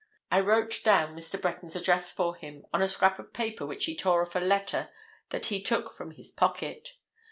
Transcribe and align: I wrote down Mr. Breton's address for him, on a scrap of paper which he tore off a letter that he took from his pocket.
I 0.31 0.39
wrote 0.39 0.81
down 0.83 1.15
Mr. 1.15 1.39
Breton's 1.39 1.75
address 1.75 2.11
for 2.11 2.33
him, 2.35 2.65
on 2.73 2.81
a 2.81 2.87
scrap 2.87 3.19
of 3.19 3.33
paper 3.33 3.67
which 3.67 3.85
he 3.85 3.95
tore 3.95 4.23
off 4.23 4.35
a 4.35 4.39
letter 4.39 4.89
that 5.29 5.45
he 5.53 5.61
took 5.61 5.93
from 5.93 6.09
his 6.09 6.31
pocket. 6.31 6.93